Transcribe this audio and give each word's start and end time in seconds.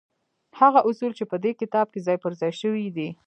هغه 0.59 0.79
اصول 0.89 1.11
چې 1.17 1.23
په 1.31 1.35
دې 1.43 1.51
کتاب 1.61 1.87
کې 1.93 1.99
ځای 2.05 2.17
پر 2.23 2.31
ځای 2.39 2.53
شوي 2.61 2.87
دي. 2.97 3.09